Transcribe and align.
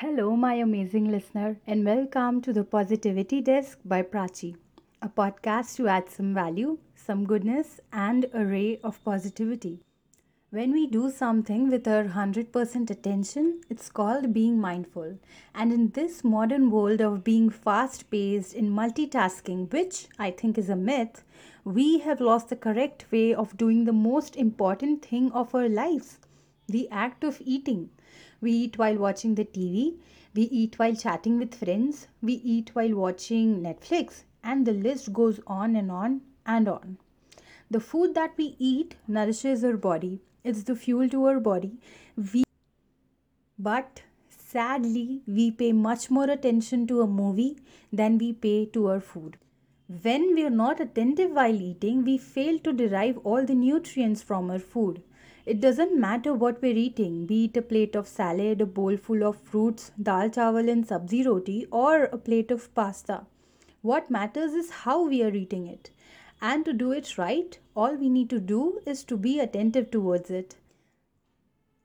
Hello, 0.00 0.34
my 0.34 0.54
amazing 0.54 1.10
listener, 1.10 1.58
and 1.66 1.84
welcome 1.84 2.40
to 2.40 2.54
the 2.54 2.64
Positivity 2.64 3.42
Desk 3.42 3.78
by 3.84 4.00
Prachi, 4.00 4.56
a 5.02 5.10
podcast 5.10 5.76
to 5.76 5.88
add 5.88 6.08
some 6.08 6.32
value, 6.32 6.78
some 6.94 7.26
goodness, 7.26 7.80
and 7.92 8.24
a 8.32 8.42
ray 8.42 8.80
of 8.82 9.04
positivity. 9.04 9.82
When 10.48 10.72
we 10.72 10.86
do 10.86 11.10
something 11.10 11.68
with 11.68 11.86
our 11.86 12.04
100% 12.04 12.88
attention, 12.88 13.60
it's 13.68 13.90
called 13.90 14.32
being 14.32 14.58
mindful. 14.58 15.18
And 15.54 15.70
in 15.70 15.90
this 15.90 16.24
modern 16.24 16.70
world 16.70 17.02
of 17.02 17.22
being 17.22 17.50
fast 17.50 18.10
paced 18.10 18.54
in 18.54 18.70
multitasking, 18.70 19.70
which 19.70 20.08
I 20.18 20.30
think 20.30 20.56
is 20.56 20.70
a 20.70 20.76
myth, 20.76 21.24
we 21.62 21.98
have 21.98 22.22
lost 22.22 22.48
the 22.48 22.56
correct 22.56 23.04
way 23.12 23.34
of 23.34 23.58
doing 23.58 23.84
the 23.84 23.92
most 23.92 24.34
important 24.34 25.04
thing 25.04 25.30
of 25.32 25.54
our 25.54 25.68
lives 25.68 26.20
the 26.70 26.88
act 26.90 27.24
of 27.24 27.40
eating. 27.44 27.90
We 28.40 28.52
eat 28.52 28.78
while 28.78 28.96
watching 28.96 29.34
the 29.34 29.44
TV, 29.44 29.98
we 30.34 30.42
eat 30.42 30.78
while 30.78 30.94
chatting 30.94 31.38
with 31.38 31.54
friends, 31.54 32.08
we 32.22 32.34
eat 32.34 32.74
while 32.74 32.94
watching 32.94 33.62
Netflix, 33.62 34.22
and 34.42 34.66
the 34.66 34.72
list 34.72 35.12
goes 35.12 35.40
on 35.46 35.76
and 35.76 35.90
on 35.90 36.20
and 36.46 36.68
on. 36.68 36.98
The 37.70 37.80
food 37.80 38.14
that 38.14 38.36
we 38.36 38.56
eat 38.58 38.96
nourishes 39.06 39.64
our 39.64 39.76
body, 39.76 40.20
it's 40.44 40.62
the 40.64 40.76
fuel 40.76 41.08
to 41.08 41.26
our 41.26 41.40
body. 41.40 41.78
We, 42.32 42.44
but 43.58 44.02
sadly, 44.28 45.22
we 45.26 45.50
pay 45.50 45.72
much 45.72 46.10
more 46.10 46.30
attention 46.30 46.86
to 46.88 47.02
a 47.02 47.06
movie 47.06 47.58
than 47.92 48.18
we 48.18 48.32
pay 48.32 48.66
to 48.66 48.88
our 48.88 49.00
food. 49.00 49.36
When 50.02 50.34
we 50.34 50.44
are 50.44 50.50
not 50.50 50.80
attentive 50.80 51.32
while 51.32 51.60
eating, 51.60 52.04
we 52.04 52.16
fail 52.16 52.58
to 52.60 52.72
derive 52.72 53.18
all 53.24 53.44
the 53.44 53.54
nutrients 53.54 54.22
from 54.22 54.50
our 54.50 54.58
food. 54.60 55.02
It 55.46 55.60
doesn't 55.60 55.98
matter 55.98 56.34
what 56.34 56.60
we're 56.60 56.76
eating, 56.76 57.26
be 57.26 57.46
it 57.46 57.56
a 57.56 57.62
plate 57.62 57.96
of 57.96 58.06
salad, 58.06 58.60
a 58.60 58.66
bowl 58.66 58.96
full 58.96 59.24
of 59.24 59.36
fruits, 59.36 59.90
dal 60.00 60.28
chawal 60.28 60.70
and 60.70 60.86
sabzi 60.86 61.26
roti, 61.26 61.66
or 61.70 62.04
a 62.04 62.18
plate 62.18 62.50
of 62.50 62.72
pasta. 62.74 63.24
What 63.82 64.10
matters 64.10 64.52
is 64.52 64.70
how 64.70 65.06
we 65.06 65.22
are 65.22 65.34
eating 65.34 65.66
it. 65.66 65.90
And 66.42 66.64
to 66.66 66.72
do 66.72 66.92
it 66.92 67.16
right, 67.16 67.58
all 67.74 67.96
we 67.96 68.08
need 68.08 68.28
to 68.30 68.40
do 68.40 68.80
is 68.86 69.02
to 69.04 69.16
be 69.16 69.40
attentive 69.40 69.90
towards 69.90 70.30
it. 70.30 70.56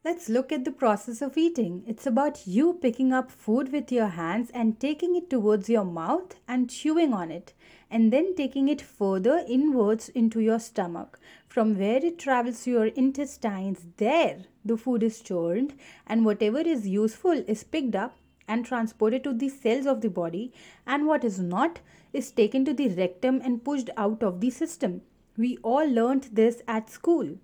Let's 0.05 0.29
look 0.29 0.51
at 0.51 0.65
the 0.65 0.71
process 0.71 1.19
of 1.23 1.35
eating. 1.35 1.83
It's 1.87 2.05
about 2.05 2.45
you 2.45 2.75
picking 2.79 3.11
up 3.11 3.31
food 3.31 3.71
with 3.71 3.91
your 3.91 4.09
hands 4.09 4.51
and 4.53 4.79
taking 4.79 5.15
it 5.15 5.31
towards 5.31 5.67
your 5.67 5.83
mouth 5.83 6.35
and 6.47 6.69
chewing 6.69 7.11
on 7.11 7.31
it, 7.31 7.53
and 7.89 8.13
then 8.13 8.35
taking 8.35 8.69
it 8.69 8.83
further 8.83 9.43
inwards 9.49 10.09
into 10.09 10.41
your 10.41 10.59
stomach. 10.59 11.19
From 11.47 11.79
where 11.79 12.05
it 12.05 12.19
travels 12.19 12.65
to 12.65 12.69
your 12.69 12.85
intestines, 12.85 13.83
there 13.97 14.43
the 14.63 14.77
food 14.77 15.01
is 15.01 15.21
churned, 15.21 15.73
and 16.05 16.23
whatever 16.23 16.59
is 16.59 16.87
useful 16.87 17.43
is 17.47 17.63
picked 17.63 17.95
up 17.95 18.15
and 18.47 18.63
transported 18.63 19.23
to 19.23 19.33
the 19.33 19.49
cells 19.49 19.87
of 19.87 20.01
the 20.01 20.09
body, 20.11 20.53
and 20.85 21.07
what 21.07 21.23
is 21.23 21.39
not 21.39 21.79
is 22.13 22.29
taken 22.29 22.63
to 22.65 22.75
the 22.75 22.89
rectum 22.89 23.41
and 23.43 23.65
pushed 23.65 23.89
out 23.97 24.21
of 24.21 24.39
the 24.39 24.51
system. 24.51 25.01
We 25.35 25.57
all 25.63 25.89
learnt 25.89 26.35
this 26.35 26.61
at 26.67 26.91
school. 26.91 27.39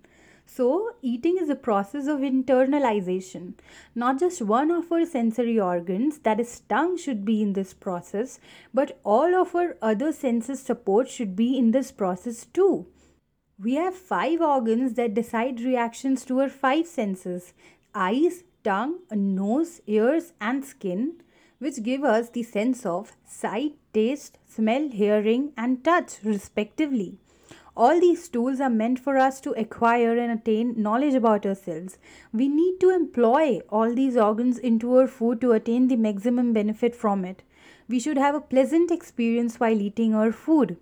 So, 0.54 0.96
eating 1.00 1.38
is 1.38 1.48
a 1.48 1.54
process 1.54 2.06
of 2.06 2.18
internalization. 2.20 3.54
Not 3.94 4.18
just 4.20 4.42
one 4.42 4.70
of 4.70 4.92
our 4.92 5.06
sensory 5.06 5.58
organs, 5.58 6.18
that 6.24 6.38
is, 6.40 6.60
tongue, 6.68 6.98
should 6.98 7.24
be 7.24 7.40
in 7.40 7.54
this 7.54 7.72
process, 7.72 8.38
but 8.74 8.98
all 9.02 9.34
of 9.34 9.54
our 9.56 9.78
other 9.80 10.12
senses 10.12 10.60
support 10.60 11.08
should 11.08 11.34
be 11.34 11.56
in 11.56 11.70
this 11.70 11.90
process 11.90 12.44
too. 12.44 12.86
We 13.58 13.76
have 13.76 13.94
five 13.94 14.42
organs 14.42 14.92
that 14.94 15.14
decide 15.14 15.62
reactions 15.62 16.22
to 16.26 16.40
our 16.40 16.50
five 16.50 16.86
senses 16.86 17.54
eyes, 17.94 18.44
tongue, 18.62 18.98
nose, 19.10 19.80
ears, 19.86 20.34
and 20.38 20.66
skin, 20.66 21.14
which 21.60 21.82
give 21.82 22.04
us 22.04 22.28
the 22.28 22.42
sense 22.42 22.84
of 22.84 23.16
sight, 23.24 23.76
taste, 23.94 24.38
smell, 24.46 24.90
hearing, 24.90 25.54
and 25.56 25.82
touch, 25.82 26.18
respectively. 26.22 27.16
All 27.74 27.98
these 27.98 28.28
tools 28.28 28.60
are 28.60 28.68
meant 28.68 28.98
for 28.98 29.16
us 29.16 29.40
to 29.40 29.52
acquire 29.52 30.18
and 30.18 30.30
attain 30.30 30.74
knowledge 30.76 31.14
about 31.14 31.46
ourselves. 31.46 31.96
We 32.32 32.48
need 32.48 32.80
to 32.80 32.90
employ 32.90 33.60
all 33.70 33.94
these 33.94 34.16
organs 34.16 34.58
into 34.58 34.94
our 34.96 35.06
food 35.06 35.40
to 35.40 35.52
attain 35.52 35.88
the 35.88 35.96
maximum 35.96 36.52
benefit 36.52 36.94
from 36.94 37.24
it. 37.24 37.42
We 37.88 37.98
should 37.98 38.18
have 38.18 38.34
a 38.34 38.40
pleasant 38.40 38.90
experience 38.90 39.58
while 39.58 39.80
eating 39.80 40.14
our 40.14 40.32
food. 40.32 40.76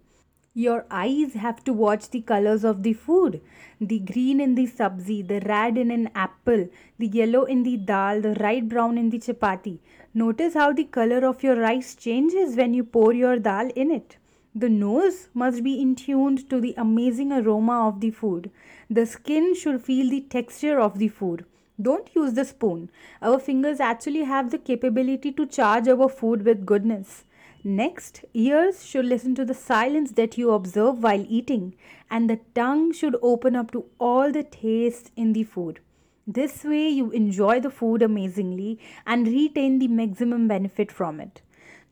Your 0.53 0.85
eyes 0.91 1.35
have 1.35 1.63
to 1.65 1.73
watch 1.73 2.11
the 2.11 2.23
colors 2.23 2.65
of 2.65 2.83
the 2.83 2.93
food. 2.93 3.41
The 3.81 4.01
green 4.01 4.41
in 4.41 4.57
the 4.57 4.67
sabzi, 4.67 5.27
the 5.27 5.41
red 5.49 5.79
in 5.79 5.93
an 5.93 6.11
apple, 6.13 6.69
the 6.99 7.07
yellow 7.07 7.45
in 7.45 7.63
the 7.63 7.77
dal, 7.77 8.21
the 8.21 8.35
light 8.35 8.69
brown 8.69 8.99
in 8.99 9.11
the 9.11 9.21
chapati. 9.21 9.79
Notice 10.13 10.55
how 10.55 10.73
the 10.73 10.85
color 10.85 11.25
of 11.25 11.45
your 11.45 11.55
rice 11.55 11.95
changes 11.95 12.57
when 12.57 12.75
you 12.75 12.83
pour 12.83 13.13
your 13.13 13.39
dal 13.39 13.71
in 13.77 13.93
it. 13.93 14.17
The 14.53 14.69
nose 14.69 15.29
must 15.33 15.63
be 15.63 15.81
in 15.81 15.95
tuned 15.95 16.51
to 16.51 16.61
the 16.61 16.75
amazing 16.77 17.31
aroma 17.33 17.87
of 17.87 18.01
the 18.01 18.11
food. 18.11 18.51
The 18.91 19.07
skin 19.07 19.55
should 19.55 19.81
feel 19.81 20.11
the 20.11 20.23
texture 20.23 20.81
of 20.81 20.99
the 20.99 21.07
food. 21.07 21.45
Don't 21.81 22.13
use 22.17 22.35
the 22.35 22.45
spoon. 22.45 22.91
Our 23.23 23.39
fingers 23.39 23.79
actually 23.79 24.25
have 24.25 24.51
the 24.51 24.59
capability 24.59 25.31
to 25.33 25.47
charge 25.47 25.87
our 25.87 26.09
food 26.09 26.45
with 26.45 26.67
goodness. 26.67 27.25
Next, 27.63 28.25
ears 28.35 28.85
should 28.85 29.05
listen 29.05 29.37
to 29.37 29.45
the 29.45 29.55
silence 29.55 30.13
that 30.13 30.37
you 30.37 30.51
observe 30.51 31.03
while 31.03 31.25
eating, 31.29 31.77
and 32.11 32.29
the 32.29 32.41
tongue 32.53 32.93
should 32.93 33.17
open 33.23 33.55
up 33.55 33.71
to 33.71 33.85
all 34.01 34.33
the 34.33 34.43
taste 34.43 35.13
in 35.15 35.33
the 35.33 35.45
food. 35.45 35.79
This 36.27 36.65
way, 36.65 36.89
you 36.89 37.13
enjoy 37.13 37.61
the 37.61 37.71
food 37.71 38.03
amazingly 38.03 38.81
and 39.07 39.29
retain 39.29 39.79
the 39.79 39.89
maximum 39.89 40.49
benefit 40.49 40.91
from 40.91 41.21
it. 41.21 41.41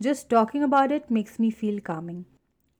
Just 0.00 0.28
talking 0.28 0.64
about 0.64 0.90
it 0.90 1.08
makes 1.08 1.38
me 1.38 1.50
feel 1.50 1.80
calming. 1.80 2.24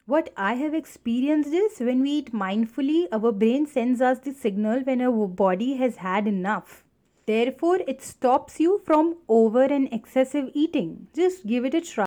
What 0.09 0.31
I 0.39 0.55
have 0.55 0.73
experienced 0.73 1.53
is 1.53 1.81
when 1.81 2.01
we 2.01 2.13
eat 2.13 2.33
mindfully, 2.33 3.09
our 3.13 3.31
brain 3.31 3.67
sends 3.67 4.01
us 4.01 4.19
the 4.19 4.33
signal 4.33 4.81
when 4.85 5.03
our 5.03 5.27
body 5.29 5.75
has 5.77 5.97
had 5.97 6.27
enough. 6.27 6.83
Therefore, 7.27 7.81
it 7.87 8.01
stops 8.01 8.59
you 8.59 8.81
from 8.87 9.19
over 9.29 9.65
and 9.65 9.87
excessive 9.93 10.49
eating. 10.55 11.09
Just 11.15 11.47
give 11.47 11.67
it 11.67 11.75
a 11.75 11.83
try. 11.83 12.07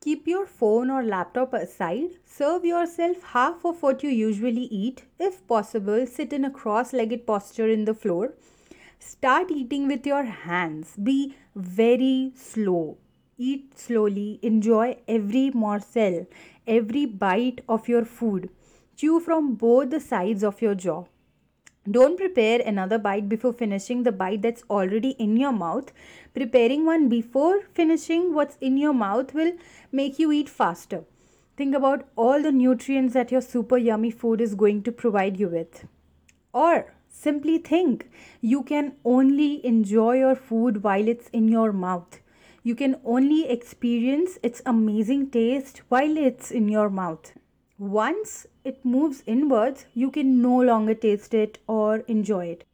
Keep 0.00 0.26
your 0.26 0.46
phone 0.46 0.90
or 0.90 1.04
laptop 1.04 1.54
aside. 1.54 2.18
Serve 2.26 2.64
yourself 2.64 3.22
half 3.22 3.64
of 3.64 3.84
what 3.84 4.02
you 4.02 4.10
usually 4.10 4.68
eat. 4.82 5.04
If 5.20 5.46
possible, 5.46 6.08
sit 6.08 6.32
in 6.32 6.44
a 6.44 6.50
cross 6.50 6.92
legged 6.92 7.24
posture 7.24 7.68
in 7.68 7.84
the 7.84 7.94
floor. 7.94 8.34
Start 8.98 9.52
eating 9.52 9.86
with 9.86 10.04
your 10.04 10.24
hands. 10.24 10.96
Be 11.00 11.36
very 11.54 12.32
slow. 12.34 12.98
Eat 13.40 13.78
slowly. 13.78 14.40
Enjoy 14.42 14.96
every 15.06 15.50
morsel 15.50 16.26
every 16.66 17.06
bite 17.06 17.60
of 17.68 17.88
your 17.88 18.04
food. 18.04 18.50
Chew 18.96 19.20
from 19.20 19.54
both 19.54 19.90
the 19.90 20.00
sides 20.00 20.42
of 20.42 20.60
your 20.60 20.74
jaw. 20.74 21.04
Don't 21.88 22.18
prepare 22.18 22.60
another 22.60 22.98
bite 22.98 23.28
before 23.28 23.52
finishing 23.52 24.02
the 24.02 24.10
bite 24.10 24.42
that's 24.42 24.64
already 24.68 25.10
in 25.26 25.36
your 25.36 25.52
mouth. 25.52 25.92
Preparing 26.34 26.84
one 26.84 27.08
before 27.08 27.60
finishing 27.74 28.34
what's 28.34 28.58
in 28.60 28.76
your 28.76 28.92
mouth 28.92 29.32
will 29.32 29.52
make 29.92 30.18
you 30.18 30.32
eat 30.32 30.48
faster. 30.48 31.04
Think 31.56 31.76
about 31.76 32.08
all 32.16 32.42
the 32.42 32.50
nutrients 32.50 33.14
that 33.14 33.30
your 33.30 33.40
super 33.40 33.78
yummy 33.78 34.10
food 34.10 34.40
is 34.40 34.56
going 34.56 34.82
to 34.82 34.90
provide 34.90 35.38
you 35.38 35.48
with. 35.48 35.86
Or 36.52 36.92
simply 37.08 37.58
think 37.58 38.10
you 38.40 38.64
can 38.64 38.94
only 39.04 39.64
enjoy 39.64 40.18
your 40.18 40.34
food 40.34 40.82
while 40.82 41.06
it's 41.06 41.28
in 41.28 41.46
your 41.46 41.72
mouth. 41.72 42.18
You 42.62 42.74
can 42.74 42.96
only 43.04 43.48
experience 43.48 44.38
its 44.42 44.60
amazing 44.66 45.30
taste 45.30 45.82
while 45.88 46.16
it's 46.16 46.50
in 46.50 46.68
your 46.68 46.90
mouth. 46.90 47.32
Once 47.78 48.46
it 48.64 48.84
moves 48.84 49.22
inwards, 49.26 49.86
you 49.94 50.10
can 50.10 50.42
no 50.42 50.60
longer 50.60 50.94
taste 50.94 51.32
it 51.32 51.58
or 51.68 51.98
enjoy 52.08 52.46
it. 52.46 52.64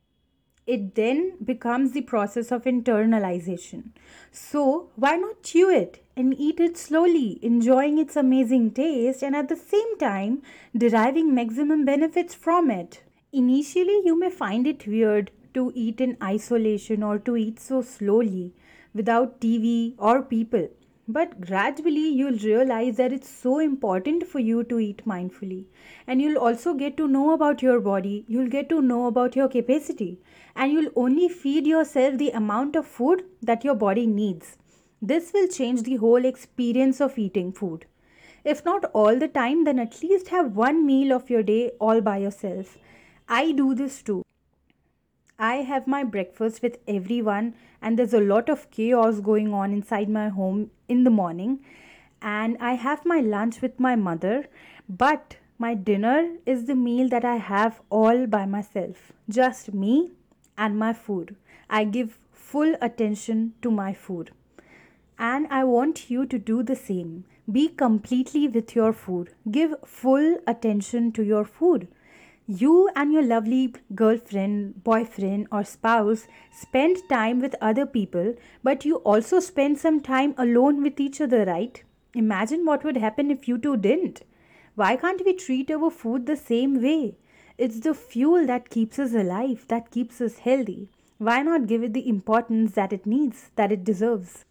It 0.66 0.94
then 0.94 1.34
becomes 1.44 1.92
the 1.92 2.00
process 2.00 2.50
of 2.50 2.64
internalization. 2.64 3.90
So, 4.32 4.88
why 4.96 5.16
not 5.16 5.42
chew 5.42 5.68
it 5.68 6.02
and 6.16 6.34
eat 6.38 6.58
it 6.58 6.78
slowly, 6.78 7.38
enjoying 7.42 7.98
its 7.98 8.16
amazing 8.16 8.70
taste 8.70 9.22
and 9.22 9.36
at 9.36 9.50
the 9.50 9.56
same 9.56 9.98
time 9.98 10.40
deriving 10.74 11.34
maximum 11.34 11.84
benefits 11.84 12.34
from 12.34 12.70
it? 12.70 13.02
Initially, 13.30 14.00
you 14.06 14.18
may 14.18 14.30
find 14.30 14.66
it 14.66 14.86
weird 14.86 15.30
to 15.52 15.70
eat 15.74 16.00
in 16.00 16.16
isolation 16.22 17.02
or 17.02 17.18
to 17.18 17.36
eat 17.36 17.60
so 17.60 17.82
slowly 17.82 18.54
without 18.94 19.40
TV 19.40 19.94
or 19.98 20.22
people. 20.22 20.68
But 21.06 21.38
gradually, 21.40 22.08
you'll 22.08 22.38
realize 22.38 22.96
that 22.96 23.12
it's 23.12 23.28
so 23.28 23.58
important 23.58 24.26
for 24.26 24.38
you 24.38 24.64
to 24.64 24.78
eat 24.78 25.04
mindfully. 25.04 25.66
And 26.06 26.22
you'll 26.22 26.38
also 26.38 26.72
get 26.72 26.96
to 26.96 27.06
know 27.06 27.32
about 27.32 27.60
your 27.60 27.78
body, 27.80 28.24
you'll 28.26 28.48
get 28.48 28.70
to 28.70 28.80
know 28.80 29.06
about 29.06 29.36
your 29.36 29.48
capacity, 29.48 30.18
and 30.56 30.72
you'll 30.72 30.92
only 30.96 31.28
feed 31.28 31.66
yourself 31.66 32.16
the 32.16 32.30
amount 32.30 32.74
of 32.74 32.86
food 32.86 33.24
that 33.42 33.64
your 33.64 33.74
body 33.74 34.06
needs. 34.06 34.56
This 35.02 35.32
will 35.34 35.48
change 35.48 35.82
the 35.82 35.96
whole 35.96 36.24
experience 36.24 37.02
of 37.02 37.18
eating 37.18 37.52
food. 37.52 37.84
If 38.44 38.64
not 38.64 38.84
all 38.94 39.18
the 39.18 39.28
time, 39.28 39.64
then 39.64 39.78
at 39.78 40.02
least 40.02 40.28
have 40.28 40.56
one 40.56 40.86
meal 40.86 41.12
of 41.12 41.28
your 41.28 41.42
day 41.42 41.72
all 41.78 42.00
by 42.00 42.18
yourself. 42.18 42.78
I 43.28 43.52
do 43.52 43.74
this 43.74 44.02
too. 44.02 44.22
I 45.38 45.56
have 45.56 45.88
my 45.88 46.04
breakfast 46.04 46.62
with 46.62 46.78
everyone, 46.86 47.54
and 47.82 47.98
there's 47.98 48.14
a 48.14 48.20
lot 48.20 48.48
of 48.48 48.70
chaos 48.70 49.18
going 49.18 49.52
on 49.52 49.72
inside 49.72 50.08
my 50.08 50.28
home 50.28 50.70
in 50.88 51.02
the 51.02 51.10
morning. 51.10 51.58
And 52.22 52.56
I 52.60 52.74
have 52.74 53.04
my 53.04 53.20
lunch 53.20 53.60
with 53.60 53.80
my 53.80 53.96
mother, 53.96 54.46
but 54.88 55.36
my 55.58 55.74
dinner 55.74 56.36
is 56.46 56.66
the 56.66 56.76
meal 56.76 57.08
that 57.08 57.24
I 57.24 57.36
have 57.36 57.80
all 57.90 58.26
by 58.26 58.46
myself. 58.46 59.12
Just 59.28 59.74
me 59.74 60.12
and 60.56 60.78
my 60.78 60.92
food. 60.92 61.34
I 61.68 61.84
give 61.84 62.18
full 62.32 62.76
attention 62.80 63.54
to 63.62 63.72
my 63.72 63.92
food. 63.92 64.30
And 65.18 65.48
I 65.50 65.64
want 65.64 66.10
you 66.10 66.26
to 66.26 66.38
do 66.38 66.62
the 66.62 66.76
same. 66.76 67.24
Be 67.50 67.68
completely 67.68 68.46
with 68.46 68.76
your 68.76 68.92
food. 68.92 69.30
Give 69.50 69.74
full 69.84 70.38
attention 70.46 71.10
to 71.12 71.22
your 71.24 71.44
food. 71.44 71.88
You 72.46 72.90
and 72.94 73.10
your 73.10 73.22
lovely 73.22 73.74
girlfriend, 73.94 74.84
boyfriend, 74.84 75.48
or 75.50 75.64
spouse 75.64 76.26
spend 76.52 76.98
time 77.08 77.40
with 77.40 77.54
other 77.58 77.86
people, 77.86 78.34
but 78.62 78.84
you 78.84 78.96
also 78.96 79.40
spend 79.40 79.78
some 79.78 80.02
time 80.02 80.34
alone 80.36 80.82
with 80.82 81.00
each 81.00 81.22
other, 81.22 81.46
right? 81.46 81.82
Imagine 82.14 82.66
what 82.66 82.84
would 82.84 82.98
happen 82.98 83.30
if 83.30 83.48
you 83.48 83.56
two 83.56 83.78
didn't. 83.78 84.22
Why 84.74 84.96
can't 84.96 85.24
we 85.24 85.32
treat 85.32 85.70
our 85.70 85.90
food 85.90 86.26
the 86.26 86.36
same 86.36 86.82
way? 86.82 87.16
It's 87.56 87.80
the 87.80 87.94
fuel 87.94 88.46
that 88.46 88.68
keeps 88.68 88.98
us 88.98 89.14
alive, 89.14 89.64
that 89.68 89.90
keeps 89.90 90.20
us 90.20 90.38
healthy. 90.38 90.90
Why 91.16 91.40
not 91.40 91.66
give 91.66 91.82
it 91.82 91.94
the 91.94 92.06
importance 92.06 92.72
that 92.72 92.92
it 92.92 93.06
needs, 93.06 93.52
that 93.56 93.72
it 93.72 93.84
deserves? 93.84 94.44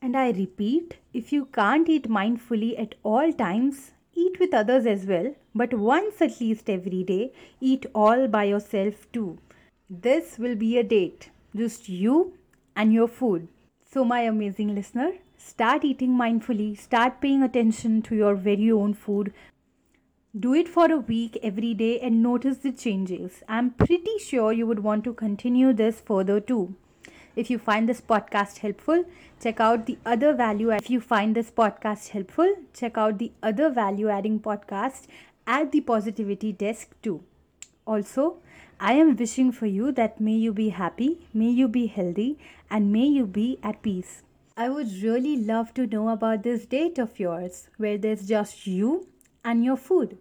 And 0.00 0.16
I 0.16 0.30
repeat, 0.30 0.96
if 1.12 1.30
you 1.30 1.44
can't 1.46 1.90
eat 1.90 2.08
mindfully 2.08 2.80
at 2.80 2.94
all 3.02 3.32
times, 3.34 3.90
eat 4.14 4.38
with 4.38 4.54
others 4.54 4.86
as 4.86 5.06
well, 5.06 5.34
but 5.54 5.74
once 5.74 6.20
at 6.22 6.40
least 6.40 6.70
every 6.70 7.02
day, 7.02 7.32
eat 7.60 7.86
all 7.94 8.26
by 8.28 8.44
yourself 8.44 9.10
too. 9.12 9.38
This 9.88 10.38
will 10.38 10.54
be 10.54 10.78
a 10.78 10.82
date, 10.82 11.30
just 11.54 11.88
you 11.88 12.34
and 12.74 12.92
your 12.92 13.08
food. 13.08 13.48
So, 13.90 14.04
my 14.04 14.20
amazing 14.22 14.74
listener, 14.74 15.12
start 15.36 15.84
eating 15.84 16.16
mindfully, 16.16 16.78
start 16.78 17.20
paying 17.20 17.42
attention 17.42 18.02
to 18.02 18.14
your 18.14 18.34
very 18.34 18.70
own 18.72 18.94
food. 18.94 19.32
Do 20.36 20.52
it 20.54 20.68
for 20.68 20.90
a 20.90 20.98
week 20.98 21.38
every 21.42 21.74
day 21.74 22.00
and 22.00 22.22
notice 22.22 22.58
the 22.58 22.72
changes. 22.72 23.42
I'm 23.48 23.70
pretty 23.70 24.18
sure 24.18 24.52
you 24.52 24.66
would 24.66 24.80
want 24.80 25.04
to 25.04 25.12
continue 25.12 25.72
this 25.72 26.00
further 26.00 26.40
too. 26.40 26.74
If 27.36 27.50
you 27.50 27.58
find 27.58 27.88
this 27.88 28.00
podcast 28.00 28.58
helpful, 28.58 29.04
check 29.42 29.60
out 29.60 29.86
the 29.86 29.98
other 30.06 30.32
value. 30.34 30.70
If 30.70 30.88
you 30.88 31.00
find 31.00 31.34
this 31.34 31.50
podcast 31.50 32.10
helpful, 32.10 32.54
check 32.72 32.96
out 32.96 33.18
the 33.18 33.32
other 33.42 33.70
value 33.70 34.08
adding 34.08 34.38
podcast 34.38 35.06
at 35.46 35.72
the 35.72 35.80
Positivity 35.80 36.52
Desk 36.52 36.94
too. 37.02 37.24
Also, 37.86 38.36
I 38.78 38.92
am 38.92 39.16
wishing 39.16 39.50
for 39.50 39.66
you 39.66 39.90
that 39.92 40.20
may 40.20 40.34
you 40.34 40.52
be 40.52 40.68
happy, 40.68 41.26
may 41.34 41.50
you 41.50 41.66
be 41.66 41.86
healthy, 41.86 42.38
and 42.70 42.92
may 42.92 43.06
you 43.06 43.26
be 43.26 43.58
at 43.62 43.82
peace. 43.82 44.22
I 44.56 44.68
would 44.68 44.92
really 45.02 45.36
love 45.36 45.74
to 45.74 45.86
know 45.88 46.10
about 46.10 46.44
this 46.44 46.64
date 46.66 46.98
of 46.98 47.18
yours 47.18 47.68
where 47.76 47.98
there's 47.98 48.28
just 48.28 48.66
you 48.66 49.08
and 49.44 49.64
your 49.64 49.76
food. 49.76 50.18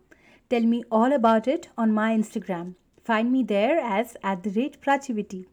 Tell 0.50 0.62
me 0.62 0.84
all 0.92 1.14
about 1.14 1.48
it 1.48 1.70
on 1.78 1.94
my 1.94 2.16
Instagram. 2.18 2.74
Find 3.04 3.32
me 3.32 3.44
there 3.44 3.80
as 3.80 4.18
at 4.24 4.42
the 4.42 4.50
rate 4.50 4.82
Prachiviti. 4.82 5.46